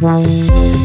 Música 0.00 0.79